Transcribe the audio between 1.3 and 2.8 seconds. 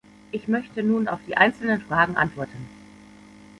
einzelnen Fragen antworten.